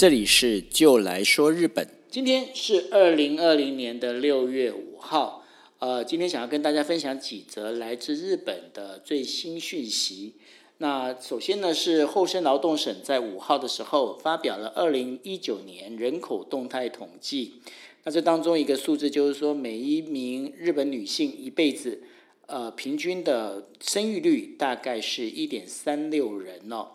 [0.00, 1.86] 这里是就来说日本。
[2.08, 5.44] 今天是二零二零年的六月五号，
[5.78, 10.36] 呃，今天想要跟大家分享几则来自日本的最新讯息。
[10.78, 17.56] 那首先呢，是厚生劳动省在五号的时候发表了二零一九年人口动态统计。
[18.04, 22.00] 那这当中一个数字就是说，每一名日本女性一辈子，
[22.46, 26.92] 呃，平均的生育率大概是一点三六人哦。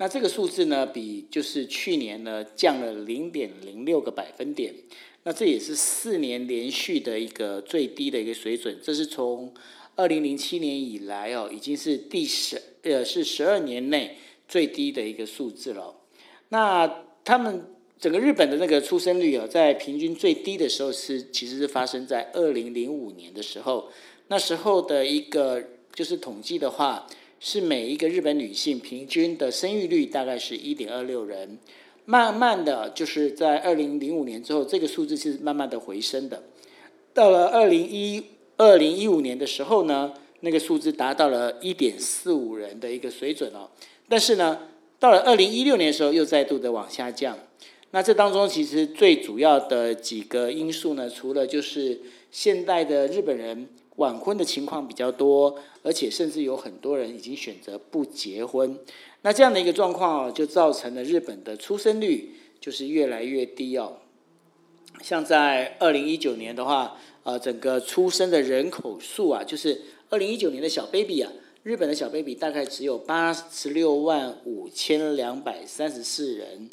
[0.00, 4.72] 那这个数字呢，比就是去年呢降了零点零六个百分点。
[5.24, 8.78] 那这也是四年连续的一个最低的一个水准。
[8.80, 9.52] 这是从
[9.96, 14.16] 二零零七年以来哦，已经是第十呃是十二年内
[14.46, 15.96] 最低的一个数字了。
[16.50, 17.64] 那他们
[17.98, 23.90] 整个日本的那个出生率啊，在平均最低的时候是其实是发生在二零零五年的时候。
[24.28, 25.62] 那时候的一个
[25.92, 27.08] 就是统计的话。
[27.40, 31.58] 是每一个日本女性平均的生育率大概是一点二六人，
[32.04, 36.42] 慢慢的就是在二零零五年之后，这个数字是慢慢的回升的。
[37.14, 38.24] 到了二零一
[38.56, 43.70] 二零一五年的时候呢，那个数字达到了一点四五人的一个水准哦。
[44.08, 44.58] 但是呢，
[44.98, 47.38] 到了二零一六年的时候，又再度的往下降。
[47.92, 52.00] 那这当中其实最主要的几个因素呢，除了就是
[52.32, 53.68] 现代的日本人。
[53.98, 58.78] 晚婚的情况比较多，而且甚至有很多人已经选择不结婚。
[59.22, 63.98] 那这样的一个状况就造成了日本的出生率就是越来越低哦。
[65.02, 71.32] 像在二零一九年的话，呃，整个出生的人口数啊，就是二零一九年的小 baby 啊，
[71.64, 76.70] 日本的小 baby 大概只有八十六万五千两百三十四人。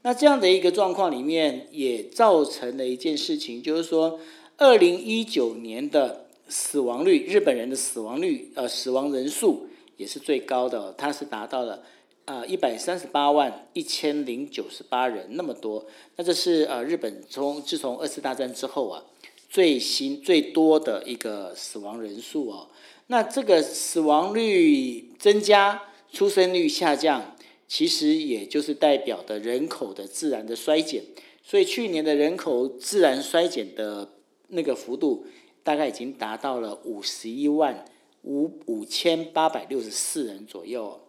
[0.00, 4.18] 那这样的一个状况里面，也造成了一件事情，就是说
[4.56, 6.21] 二零一九年的。
[6.52, 11.82] 死亡率，日本人的死亡率，呃，死亡人数也是最高的，它是达到了
[12.26, 15.86] 呃一百三十八万一千零九十八人，那么多。
[16.16, 19.02] 那这是呃日本从自从二次大战之后啊
[19.48, 22.68] 最新最多的一个死亡人数哦。
[23.06, 27.34] 那这个死亡率增加，出生率下降，
[27.66, 31.02] 其实也就是代表的人口的自然的衰减。
[31.42, 34.12] 所以去年的人口自然衰减的
[34.48, 35.24] 那个幅度。
[35.62, 37.84] 大概已经达到了五十一万
[38.22, 41.00] 五五千八百六十四人左右。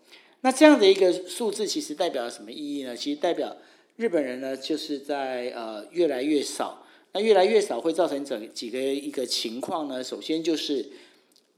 [0.41, 2.95] 那这样的一个数字，其实代表了什么意义呢？
[2.95, 3.55] 其实代表
[3.95, 6.85] 日本人呢，就是在呃越来越少。
[7.15, 10.03] 那越来越少会造成整几个一个情况呢？
[10.03, 10.89] 首先就是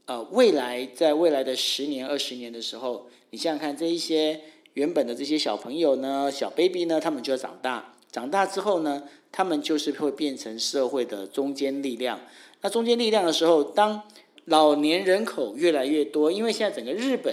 [0.04, 4.38] 呃未来在未来的十年二十年的时候，你想想看，这一些
[4.74, 7.94] 原本的这些小朋友呢，小 baby 呢，他们就要长大。
[8.12, 12.20] 长大之后呢，他们就是会变成社会的中坚力量。
[12.66, 14.02] 那中间力量的时候，当
[14.46, 17.32] 老年人口越来越多，因为现在整个日本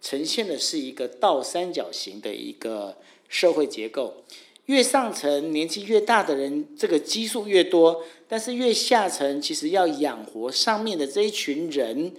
[0.00, 2.96] 呈现的是一个倒三角形的一个
[3.28, 4.24] 社会结构，
[4.66, 12.12] 越上层年纪越大的人，这个基数越多，但是越下层其实要养活上面的这一群人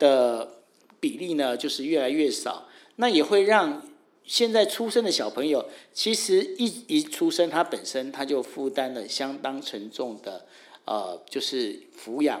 [0.00, 0.54] 的
[0.98, 2.66] 比例呢，就是越来越少。
[2.96, 3.80] 那也会让
[4.24, 5.64] 现在出生的小朋友，
[5.94, 10.46] 其实一一出生，他本身他就负担了相当沉重的。
[10.88, 12.40] 呃，就是抚养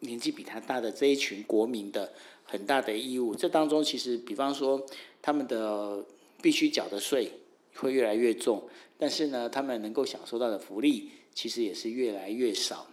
[0.00, 2.10] 年纪比他大的这一群国民的
[2.42, 3.34] 很大的义务。
[3.34, 4.82] 这当中其实，比方说
[5.20, 6.02] 他们的
[6.40, 7.30] 必须缴的税
[7.74, 8.66] 会越来越重，
[8.96, 12.86] 但是呢，他们能够享受到的福利其实也是越来越少。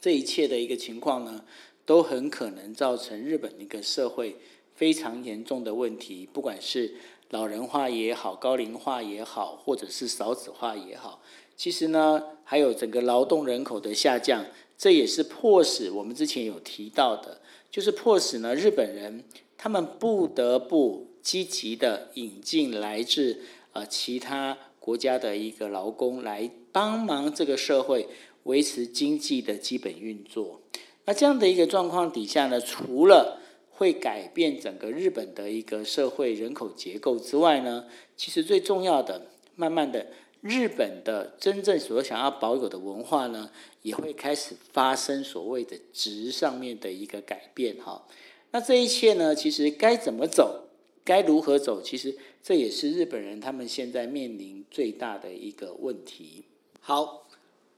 [0.00, 1.44] 这一切的一个情况呢，
[1.86, 4.36] 都很可能造成日本一个社会
[4.74, 6.96] 非常严重的问题，不管是
[7.30, 11.22] 老人化也好，高龄化也好，或者是少子化也好。
[11.56, 14.44] 其实呢，还有整个劳动人口的下降，
[14.76, 19.24] 这也是迫使我们之前有提到的，就是迫使呢日本人
[19.56, 23.40] 他们不得不积极的引进来自
[23.72, 28.08] 呃其他国家的一个劳工来帮忙这个社会
[28.42, 30.60] 维持经济的基本运作。
[31.06, 37.84] 那这样的一个状况底下呢，除了会改变整个日本的一个社会人口结构之外呢，
[38.16, 40.08] 其实最重要的，慢慢的。
[40.44, 43.50] 日本的真正所想要保有的文化呢，
[43.80, 48.06] 也会开始发生所谓的值上面的一个改变哈。
[48.50, 50.68] 那这一切呢，其实该怎么走，
[51.02, 56.44] 该如何走，其实这也是日本人他们现在面临最大的一个问题。
[56.78, 57.26] 好，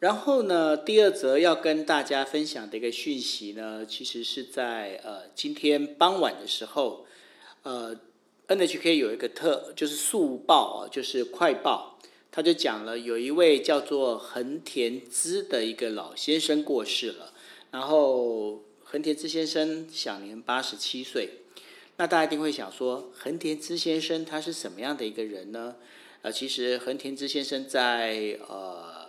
[0.01, 7.07] 然后呢，第二则要跟大家分享的一个讯息呢，其实是在呃今天傍晚的时候，
[7.63, 7.97] 呃
[8.49, 11.93] ，NHK 有一个特就是速报啊，就是快报。
[12.37, 17.33] 他就讲了，有一位叫做横田之的一个老先生过世了，
[17.71, 21.31] 然后横田之先生享年八十七岁。
[21.97, 25.77] 那大家一定会想说，横田之先生他是什么样的一个人呢？
[26.21, 29.09] 呃，其实横田之先生在呃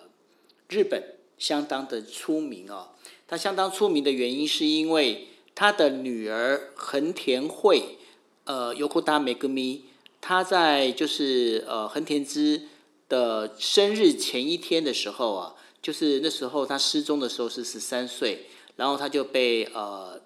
[0.69, 1.03] 日本
[1.37, 2.91] 相当的出名哦。
[3.27, 7.97] 他相当出名的原因是因为他的女儿横田惠，
[8.45, 9.81] 呃，Yokoda Megumi，
[10.21, 12.61] 他在就是呃横田之
[13.09, 20.21] 的生日前一天的时候啊，就是那时候他失踪的时候是十三岁，然后他就被呃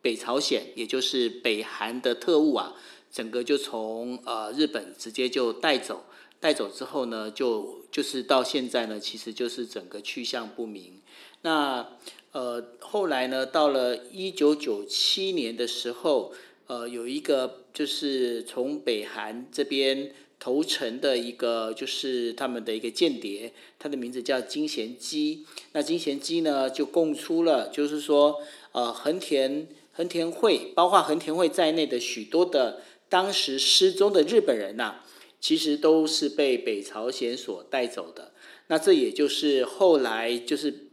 [0.00, 2.74] 北朝鲜，也就是北韩的特务啊，
[3.10, 6.04] 整个就从呃日本直接就带走。
[6.40, 11.00] 带走之后呢，就就是到现在呢，其实就是整个去向不明。
[11.42, 11.86] 那
[12.32, 16.32] 呃后来呢，到了一九九七年的时候，
[16.66, 25.46] 呃有一个就是从北韩这边投诚的一个就是他们的一个间谍，他的名字叫金贤基。
[25.70, 28.40] 那金贤基呢就供出了，就是说
[28.72, 34.96] 呃横田横田会，包括横田会在内的许多的当时失踪的日本人呐。
[35.38, 38.32] 其实都是被北朝鲜所带走的，
[38.68, 40.86] 那这也就是后来就是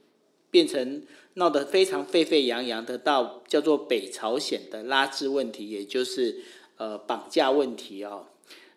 [0.49, 1.03] 变成
[1.35, 6.41] 闹得非常沸沸扬扬的到叫做北朝鲜的拉致问题，也就是
[6.77, 8.29] 呃绑架问题哦。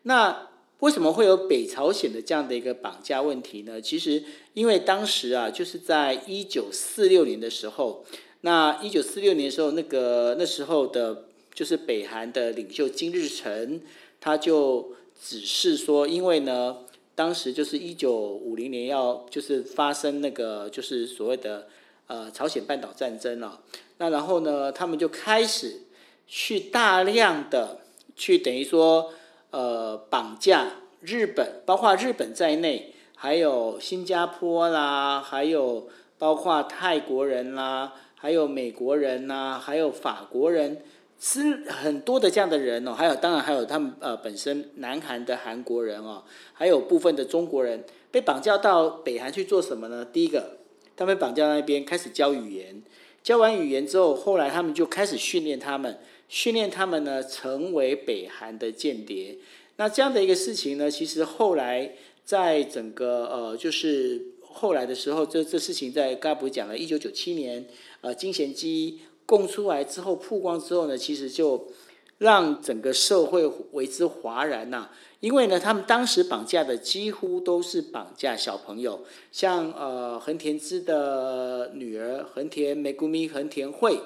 [0.02, 0.50] 那
[0.82, 3.80] 为什么会有北朝鲜的这样的一个绑架问题呢？
[3.80, 4.22] 其实
[4.54, 8.04] 因为当时啊，就是在一九四六年的时候，
[8.42, 11.24] 那一九四六年的时候，那个那时候的
[11.54, 13.80] 就是北韩的领袖金日成，
[14.20, 14.94] 他就。
[15.24, 16.78] 只是说，因为呢，
[17.14, 21.68] 当时就是一九五零年要就是发生那个就是所谓的
[22.08, 23.60] 呃朝鲜半岛战争了，
[23.98, 25.82] 那然后呢，他们就开始
[26.26, 27.82] 去大量的
[28.16, 29.14] 去等于说
[29.52, 30.66] 呃绑架
[31.00, 35.88] 日本，包括日本在内，还有新加坡啦，还有
[36.18, 40.82] 包括泰国人啦，还有美国人呐，还有法国人。
[41.24, 50.04] 是很多的这样的人哦，还有当然还有他们呃本身南韩的韩国人哦，还有部分的中国人被绑架到北韩去做什么呢？
[50.04, 50.56] 第一个，
[50.96, 52.82] 他们绑架那边开始教语言，
[53.22, 56.00] 教完语言之后，后来他们就开始训练他们，
[56.32, 59.36] 训练他们呢成为北韩的间谍。
[59.76, 61.92] 那这样的一个事情呢，其实后来
[62.24, 67.66] 在整个呃就是后来的时候，这这事情在刚才不是讲了，一九九七年
[68.00, 69.00] 呃金贤基。
[69.24, 71.68] 供出来之后，曝光之后呢，其实就
[72.18, 74.90] 让整个社会为之哗然呐。
[75.20, 84.00] 因为呢，他们当时绑架的几乎都是绑架小朋友，像呃横田之的女儿横田美谷咪横田惠，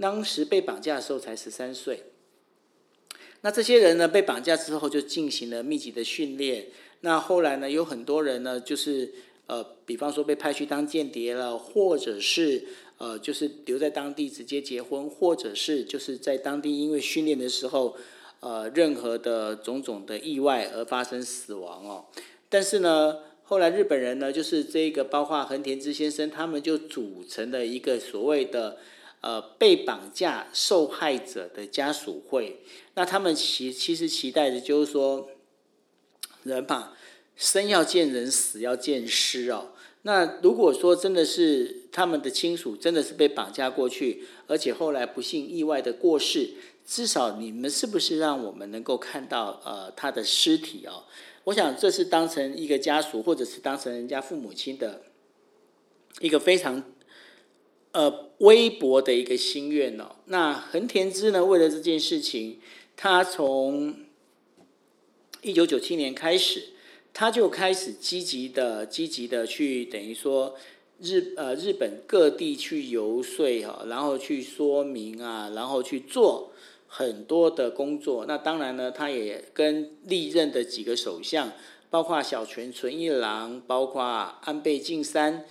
[0.00, 2.04] 当时被绑架的时候才十三岁。
[3.40, 6.66] 那这些人呢，被绑架之后就进行了密集的训练。
[7.00, 9.12] 那后来呢，有很多人呢，就是
[9.46, 12.66] 呃，比方说被派去当间谍了，或者是。
[12.96, 17.96] 呃，就是留在当地直接结婚，或者是就是在当地因为训练的时候，
[18.38, 22.04] 呃，任何的种种的意外而发生死亡哦。
[22.48, 28.78] 但是呢，后来日本人呢，就是这个包括横田之先生，他们就组成了一个所谓的
[29.24, 32.60] 呃被绑架受害者的家属会。
[32.94, 35.30] 那他们其其实期待的就是说，
[36.42, 36.92] 人嘛，
[37.34, 39.70] 生要见人，死要见尸哦。
[40.02, 46.50] 那如果说真的是他们的亲属真的是被绑架过去，而且后来不幸意外的过世，
[46.86, 51.04] 至少你们是不是让我们能够看到呃他的尸体哦？
[51.44, 55.02] 我想这是当成一个家属或者是当成人家父母亲的
[56.20, 56.82] 一个非常
[57.94, 60.16] 呃微薄的一个心愿哦。
[60.26, 62.60] 那横田之呢，为了这件事情，
[62.94, 63.96] 他从
[65.40, 66.74] 一九九七年开始。
[67.16, 70.56] 他就开始积极的、积极的去等于说
[70.98, 76.50] 日呃日本各地去游说哈，然后去说明啊，然后去做
[76.88, 78.24] 很多的工作。
[78.26, 81.52] 那当然呢，他也跟历任的几个首相，
[81.88, 85.44] 包括小泉纯一郎，包括安倍晋三，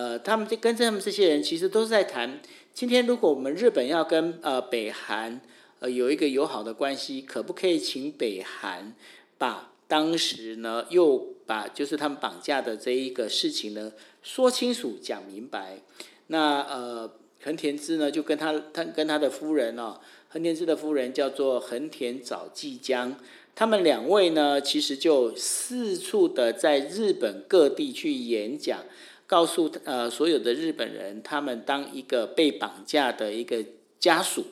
[0.00, 2.40] 呃，他们跟他们这些人其实都是在谈，
[2.72, 5.38] 今天如果我们日本要跟呃北韩
[5.78, 8.94] 呃有一个友好的关系，可不可以请北韩
[9.36, 13.92] 把当时呢，又把就是他们绑架的这一个事情呢
[14.22, 15.82] 说清楚、讲明白。
[16.28, 17.10] 那呃，
[17.44, 23.14] 横田之呢就跟他他跟他的夫人哦，横田之的夫人叫做横田早纪江，
[23.54, 28.82] 他们两位呢其实就四处的在日本各地去演讲，
[29.30, 33.64] 告诉呃所有的日本人，他们当一个被绑架的一个
[34.00, 34.44] 家属，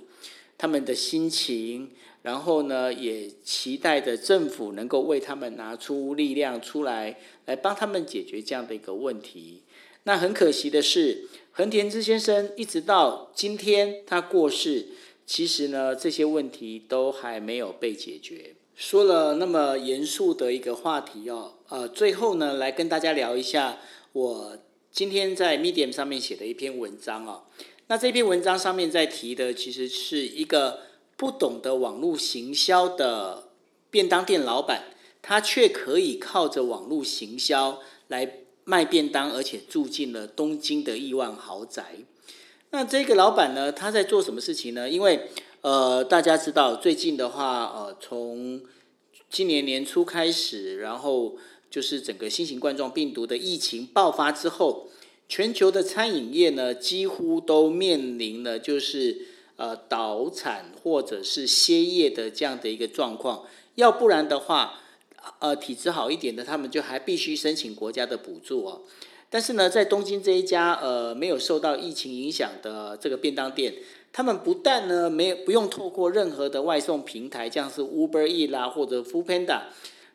[0.57, 1.91] 他们的心情。
[2.23, 7.17] 然后呢，也期待着政府能够为他们拿出力量出来，
[7.47, 9.63] 来帮他们解决这样的一个问题。
[10.05, 14.87] 那很可惜的是，横田之先生一直到今天他过世，
[15.27, 18.55] 其实呢这些问题都还没有被解决。
[18.77, 23.79] 说了那么严肃的一个话题哦，呃，最后呢，来跟大家聊一下
[24.13, 24.59] 我
[24.91, 27.45] 今天在 Medium 上面写的一篇文章哦。
[27.87, 30.81] 那这篇文章上面在提的，其实是一个
[31.17, 33.49] 不懂得网络行销的
[33.91, 34.85] 便当店老板，
[35.23, 41.97] 他却可以靠着网络行销来卖便当，而且住进了东京的亿万豪宅。
[42.71, 44.91] 那这个老板呢，他在做什么事情呢？
[44.91, 45.29] 因为
[45.63, 48.61] 呃，大家知道最近的话，呃，从
[49.31, 51.37] 今年年初开始，然后
[51.71, 54.89] 就是整个新型冠状病毒的疫情爆发之后，
[55.29, 63.45] 全球的餐饮业呢，几乎都面临了就是呃倒产或者是歇业的这样的一个状况。
[63.75, 64.81] 要不然的话，
[65.39, 68.83] 呃，体质好一点的，他们就还必须申请国家的补助哦。
[69.31, 73.75] 但是呢，在东京这一家呃没有受到疫情影响的这个便当店。
[74.11, 79.65] 他们不但呢没有不用透过任何的外送平台，像是 Uber E 啦或者 Foodpanda，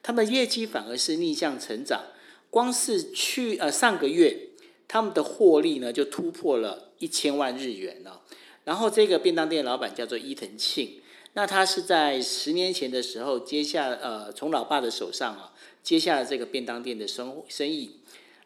[0.04, 2.04] 他们的业绩反而是逆向成长。
[2.52, 4.50] 光是去呃上个月，
[4.88, 8.22] 他们的获利呢就突破了一千万日元了。
[8.66, 11.02] 然后这个便当店老板叫做伊藤庆，
[11.34, 18.02] 那他是在十年前的时候接下呃从老爸的手上啊接下了这个便当店的生生意。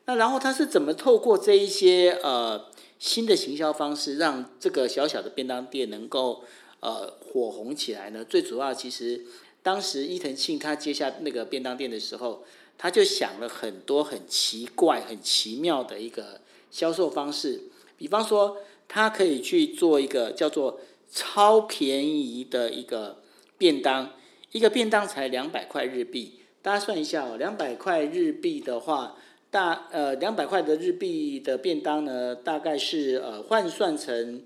[0.06, 2.68] 那然后他是怎么透过这一些呃？
[3.00, 6.44] 新的行销方式让这个小小的便当店能够
[6.80, 8.26] 呃火红起来呢？
[8.26, 9.24] 最主要其实
[9.68, 12.46] 当时伊藤庆他接下那个便当店的时候，
[12.78, 16.40] 他就想了很多很奇怪、很奇妙的一个
[16.72, 17.64] 销售方式。
[17.98, 20.80] 比方说，他可以去做一个叫做
[21.12, 23.22] 超便宜的一个
[23.58, 24.14] 便当，
[24.54, 26.40] 一个便当才两百块日币。
[26.62, 29.18] 大家算一下哦，两百块日币的话。
[29.50, 34.44] 大呃两百块的日币的便当呢，大概是呃换算成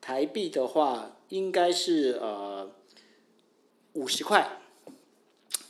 [0.00, 2.70] 台币的话，应该是呃
[3.92, 4.57] 五十块，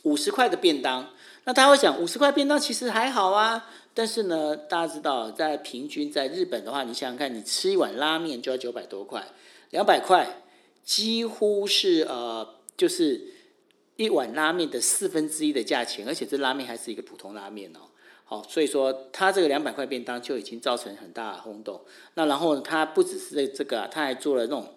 [0.02, 1.10] 五十块的便当。
[1.44, 9.24] 那大家会讲五十块便当其实还好啊，但是呢，大家知道在平均在日本的话，你想想看，你吃一碗拉面就要九百多块，
[9.70, 10.42] 两百块
[10.84, 13.32] 几乎是呃就是
[13.96, 17.80] 一碗拉面的四分之一的价钱，而且这拉面还是一个普通拉面哦。
[18.24, 21.80] 好，所以说他这个两百块便当就已经造成很大的轰动。
[22.12, 24.74] 那然后他不只是这这个，他还做了那种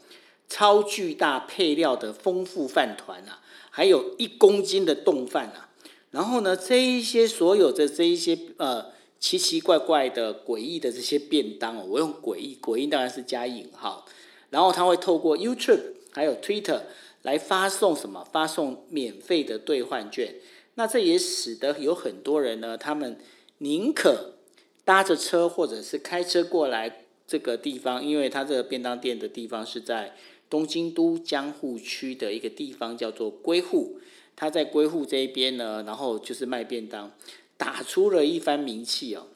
[0.52, 3.40] 超巨大配料的丰富饭团啊，
[3.70, 5.70] 还有一公斤的冻饭啊。
[6.12, 14.06] 然后呢，这一些所有的这一些呃奇奇怪怪的诡异的这些便当哦，我用诡异诡异当然是加引号。
[14.50, 16.82] 然后他会透过 YouTube 还有 Twitter
[17.22, 18.28] 来发送什么？
[18.32, 20.36] 发送免费的兑换券。
[20.76, 23.18] 那这也使得有很多人呢，他们。
[23.64, 24.38] 宁可
[24.84, 30.16] 搭着车或者是开车过来这个地方，因为他这个便当店的地方是在
[30.52, 34.00] 东京都江户区的一个地方，叫做龟户。
[34.36, 37.12] 他在龟户这一边呢，然后就是卖便当，
[37.58, 39.28] 打出了一番名气哦。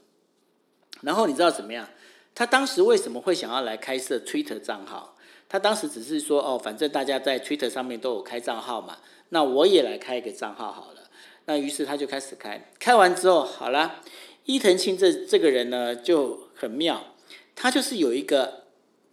[1.01, 1.87] 然后你知道怎么样？
[2.33, 5.15] 他当时为什么会想要来开设 Twitter 账号？
[5.47, 8.97] 他当时只是说哦，反正大家在 Twitter 上面都有开账号嘛，
[9.29, 11.09] 那我也来开一个账号好了。
[11.45, 14.01] 那于是他就开始开，开完之后，好了，
[14.43, 17.15] 伊藤庆这这个人呢就很妙，
[17.55, 18.64] 他就是有一个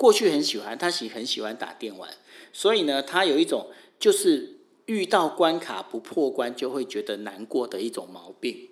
[0.03, 2.11] 过去很喜欢，他喜很喜欢打电玩，
[2.53, 3.69] 所以呢，他有一种
[4.01, 8.69] 就是遇到关卡不破关就会觉得难过的一种毛病。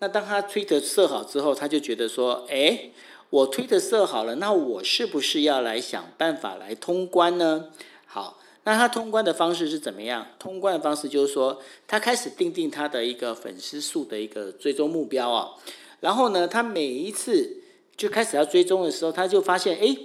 [0.00, 2.90] 那当他推特设好之后，他就觉得说，哎，
[3.30, 7.70] 我推特设好了，那我是不是要来想办法来通关呢？
[8.04, 8.38] 好。
[8.64, 10.26] 那他通关的方式是怎么样？
[10.40, 15.54] 通关的方式就是说，他开始定定他的一个粉丝数的一个追踪目标啊。
[16.00, 17.62] 然后呢，他每一次
[17.96, 19.96] 就开始要追踪的时候，他就发现，哎，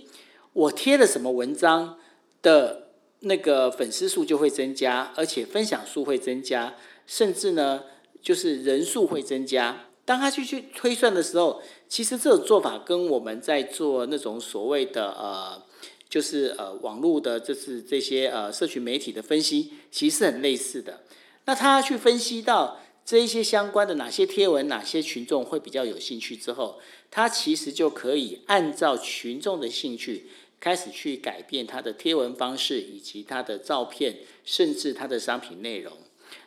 [0.54, 1.98] 我贴了什么文章
[2.42, 2.90] 的
[3.22, 7.84] 那个粉丝数就会增加，而且分享数会增加，甚至呢，
[8.22, 9.88] 就是人数会增加。
[10.04, 15.64] 当他去去推算的时候，其实这种做法跟我们在做那种所谓的呃。
[16.12, 21.04] 就是呃，网络的，就是这些呃，社群媒体的分析，其实是很类似的。
[21.46, 30.28] 那他去分析到这一些相关的哪些贴文，哪些群众会比较有兴趣之后，他其实就可以按照群众的兴趣，
[30.62, 35.92] 开始去改变他的贴文方式，以及他的照片，甚至他的商品内容。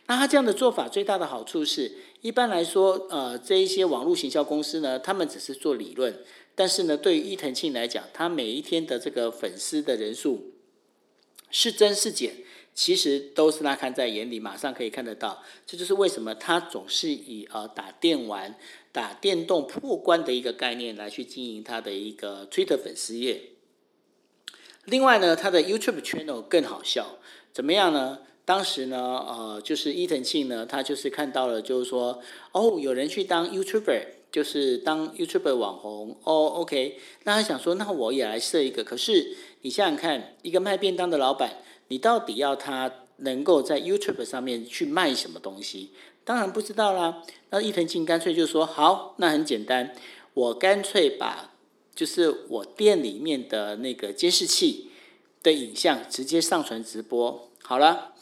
[0.06, 6.22] 那他这样的做法最大的好处是，一般来说，呃，这一些网络行销公司呢，他们只是做理论。
[6.54, 10.52] 但是呢，对于伊藤庆来讲，他每一天的这个粉丝的人数
[11.50, 12.36] 是增是减，
[12.74, 15.42] 其实都是他看在眼里，马上可以看得到。
[15.66, 18.54] 这就是为什么他总是以呃打电玩、
[18.92, 23.53] 打电动破关的一个概念来去经营他的一个 Twitter 粉丝页。
[24.86, 27.06] 另外呢，他的 YouTube channel 更好笑，
[27.52, 28.18] 怎么样呢？
[28.44, 32.20] 当时呢，呃，就是伊藤庆呢，他就是看到了，就是说，
[32.52, 38.84] 哦，有人去当 YouTuber，就是当 YouTuber 网红，哦，OK，那他想说，那我也来设一个。
[38.84, 45.92] 可是你想想看，一个卖便当的老板，你到底要他能够在 YouTube 上面去卖什么东西？
[46.22, 47.22] 当然不知道啦。
[47.48, 49.94] 那伊藤庆干脆就说，好，那很简单，
[50.34, 51.53] 我干脆把
[51.94, 54.90] 就是我店里面的那个监视器
[55.42, 58.12] 的影像直接上传直播，好了。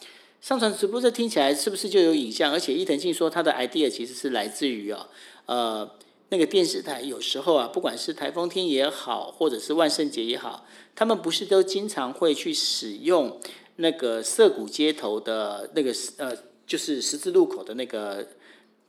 [0.41, 2.51] 上传直播，这听起来是不是就有影像？
[2.51, 5.07] 而且伊藤静说他的 idea 其实是来自于啊，
[5.45, 5.89] 呃，
[6.27, 13.39] 那个电视台有时候啊，不管是台风天也好，或者是万圣节也好，他们不是都经常会去使用
[13.77, 16.37] 那个涩谷街头的那个呃，
[16.67, 18.27] 就是十字路口的那个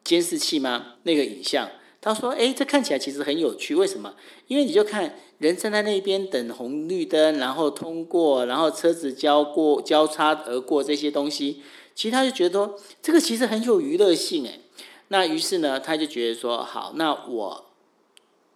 [0.02, 0.96] 监视器吗？
[1.04, 1.70] 那个影像。
[2.04, 4.14] 他说：“哎，这看起来其实很有趣，为什么？
[4.46, 11.62] 因为你就看人站在那边等红绿灯，然后通过，然后车子交过交叉而过这些东西，
[11.94, 14.60] 其实他就觉得说这个其实很有娱乐性哎。
[15.08, 17.70] 那于是呢，他就觉得说好，那我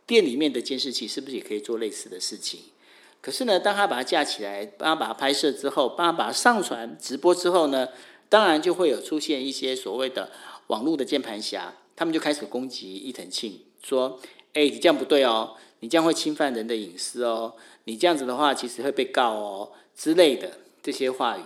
[0.04, 2.60] 店里面的监视器是不是也可以做类似的事情？
[3.22, 7.88] 可是呢，当他把它架起来，帮他把它拍摄之后，帮他把它上传直播之后呢，
[8.28, 10.30] 当然就会有出现一些所谓的
[10.66, 14.20] 网络的键盘侠。”他们就开始攻击伊藤庆，说
[14.54, 17.54] ：“哎，你这样不对哦，你这样会侵犯人的隐私哦，
[17.86, 21.40] 你这样子的话，其实会被告哦之类的这些话语。”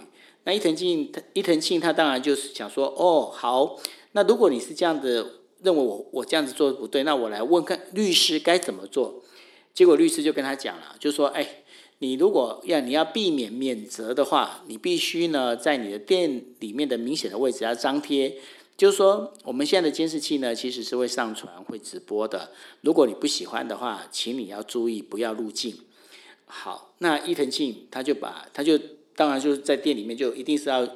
[0.45, 3.79] 那伊藤庆，伊藤庆他当然就是想说：“哦，好，
[4.13, 9.25] 那如果你是这样子认为我我这样子做的不对，那我来问看律师该怎么做。”
[9.73, 11.63] 结果律师就跟他讲了，就说：“哎，
[12.01, 18.37] 你如果要你要避免免责的话，你必须呢在你的店里面的明显的位置要张贴。”
[18.77, 22.51] 就是说，我们现在的监视器呢，其实是会上传、会直播的。
[22.81, 25.77] 如果你不喜欢的话，请你要注意不要入境。
[26.47, 28.77] 好，那伊藤庆他就把他就
[29.15, 30.89] 当然就是在店里面就一定是要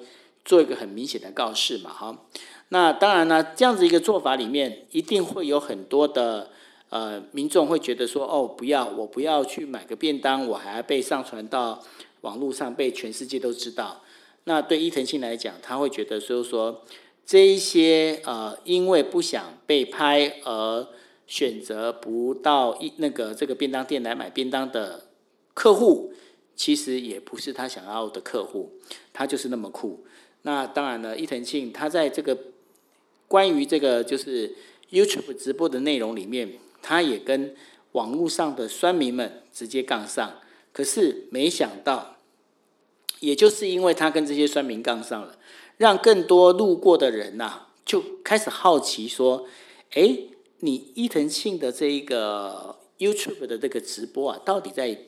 [0.44, 2.26] 做一个很明显的告示嘛，哈。
[2.70, 6.50] 那当然呢，这样子一个做法里面，一定会有很多的
[6.88, 11.84] 呃民众会觉得说，哦，不要，我不要去买个便当，我还要被上传到
[12.22, 14.02] 网络上，被全世界都知道。
[14.44, 16.82] 那对伊藤庆来讲，他会觉得就是说。
[17.26, 20.86] 这一些呃，因为不想被拍而
[21.26, 25.08] 选择不到一那个这个便当店来买便当的
[25.52, 26.12] 客户，
[26.54, 28.78] 其实也不是他想要的客户，
[29.12, 30.04] 他就是那么酷。
[30.42, 32.38] 那当然了，伊藤庆他在这个
[33.26, 34.54] 关于这个就是
[34.92, 37.56] YouTube 直播的内容里面，他也跟
[37.90, 40.38] 网络上的酸民们直接杠上。
[40.72, 42.18] 可是没想到，
[43.18, 45.36] 也就是因为他跟这些酸民杠上了。
[45.76, 49.46] 让更多路过的人呐，就开始好奇说
[49.92, 50.18] ：“哎，
[50.60, 54.98] 你伊藤庆的这一个 YouTube 的这个直播啊，到底在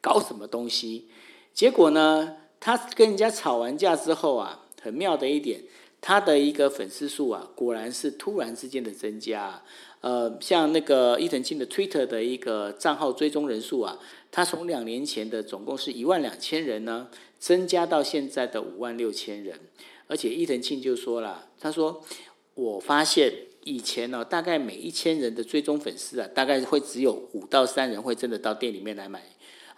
[0.00, 1.08] 搞什么东西？”
[1.54, 5.62] 结果呢，他跟人家吵完架之后啊，很妙的一点，
[6.00, 9.62] 他的一个粉丝数啊，果然是突然之间的增加。
[10.00, 14.00] 呃，像那个伊藤庆的 Twitter 的一个账号追踪人数啊，
[14.32, 19.60] 他从两年前的总共是一万两千人呢，增加到现在的五万六千人。
[20.12, 22.04] 而且伊藤庆就说了，他说
[22.52, 23.32] ：“我发现
[23.64, 29.22] 以前呢，大概每一千人的追踪粉丝啊，大概会只有五到三人会真的到店里面来买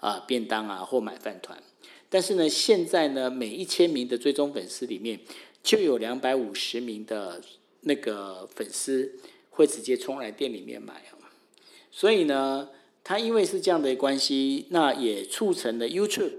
[0.01, 1.57] 啊便当啊或买饭团。
[2.09, 5.20] 但是呢，现在呢，每一千名的追踪粉丝里面，
[5.62, 7.40] 就有两百五十名的
[7.83, 9.14] 那个粉丝
[9.51, 11.05] 会直接冲来店里面买。
[11.92, 12.70] 所以呢，
[13.05, 16.33] 他因为是这样的关系，那也促成了 YouTube，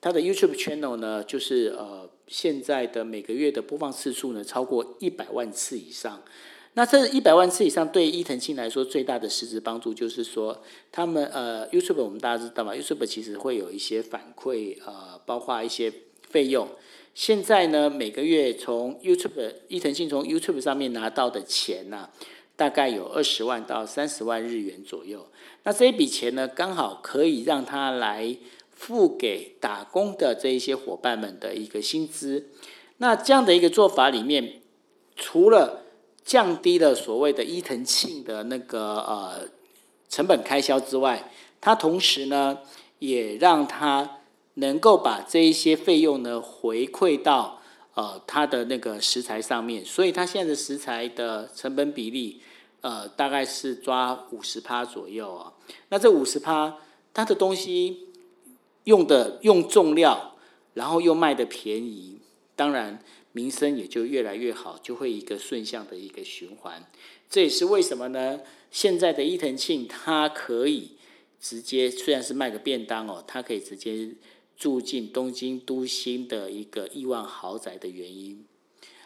[0.00, 6.22] 他的 YouTube channel 呢，就是呃。”现在的每个月的播放次数呢，超过一百万次以上。
[6.72, 15.92] 那这一百万次以上，对伊藤庆来说最大的实质帮助，就是说，他们呃，YouTube 我们大家知道嘛，YouTube 其实会有一些反馈，呃，包括一些
[16.30, 16.66] 费用。
[17.14, 22.08] 现在呢，每个月从 YouTube 伊藤庆从 YouTube 上面拿到的钱呢，
[22.56, 25.28] 大概有二十万到三十万日元左右。
[25.64, 28.34] 那这一笔钱呢，刚好可以让他来。
[28.82, 32.48] 付给打工的这一些伙伴们的一个薪资，
[32.96, 34.60] 那这样的一个做法里面，
[35.14, 35.84] 除了
[36.24, 39.48] 降低了所谓的伊藤庆的那个呃
[40.08, 42.58] 成本开销之外，它同时呢
[42.98, 44.18] 也让他
[44.54, 47.62] 能够把这一些费用呢回馈到
[47.94, 52.42] 呃他的那个食材上面，所以他现在的食材的成本比例
[52.80, 55.52] 呃大概是抓五十趴左右啊，
[55.90, 56.78] 那这五十趴
[57.14, 58.08] 他的东西。
[58.84, 60.36] 用的用重料，
[60.74, 62.18] 然后又卖的便宜，
[62.56, 66.86] 当然名声也就越来越好，就会一个顺向的一个循环。
[67.30, 68.40] 这也是为什么呢？
[68.70, 70.92] 现在的伊藤庆他可以
[71.40, 74.10] 直接，虽然是卖个便当哦，他可以直接
[74.56, 78.44] 住进东京都心的一个亿万豪宅的原因。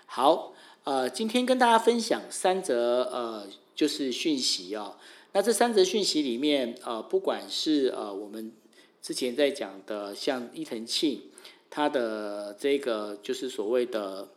[0.07, 4.97] 好，呃，今天跟大家分享三则呃，就是讯息哦。
[5.33, 8.53] 那这三则讯息里面，呃，不管是呃我们
[9.01, 11.23] 之前在讲的，像伊藤庆
[11.71, 14.29] 他的这个就是所谓的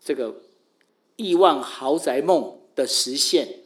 [0.00, 0.42] 这个
[1.16, 3.60] 亿万豪宅梦的实现，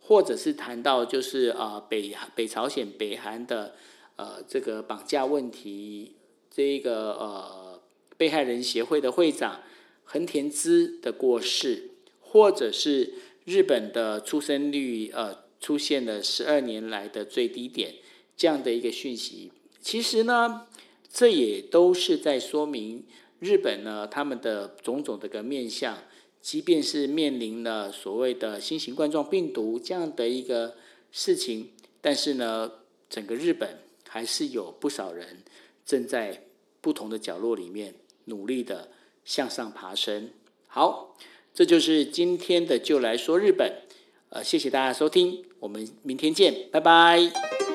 [0.00, 3.74] 或者是谈到就是啊北北朝鲜北韩的
[4.16, 6.14] 呃这个绑架问题。
[6.50, 7.80] 这个呃，
[8.16, 9.60] 被害人协会的会长
[10.02, 17.94] 横田滋的过世，或者是日本的出生率呃出现了十二年来的最低点
[18.36, 20.66] 这样的一个讯息，其实呢，
[21.12, 23.04] 这也都是在说明
[23.38, 25.98] 日本呢他们的种种的个面相，
[26.40, 30.76] 即便是面临了所谓的新型冠状病毒这样的一个
[31.10, 32.70] 事情，但是呢，
[33.08, 35.42] 整个日本还是有不少人
[35.84, 36.44] 正在。
[36.80, 37.92] 不同的角落里面，
[38.26, 38.88] 努力的
[39.24, 40.30] 向上爬升。
[40.68, 41.16] 好，
[41.52, 43.82] 这就是今天的就来说日本。
[44.30, 47.67] 呃，谢谢大家收听，我们明天见，拜拜。